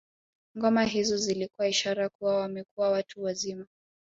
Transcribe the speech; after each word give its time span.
Ngoma 0.57 0.83
hizo 0.83 1.17
zilikuwa 1.17 1.67
ishara 1.67 2.09
kuwa 2.09 2.35
wamekuwa 2.35 2.89
watu 2.91 3.23
wazima 3.23 3.65